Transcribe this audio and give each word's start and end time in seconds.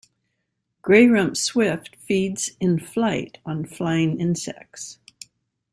Grey-rumped 0.81 1.37
swift 1.37 1.95
feeds 1.97 2.53
in 2.59 2.79
flight 2.79 3.37
on 3.45 3.63
flying 3.67 4.19
insects. 4.19 4.97